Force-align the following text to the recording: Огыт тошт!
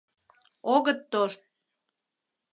Огыт 0.73 0.99
тошт! 1.11 1.41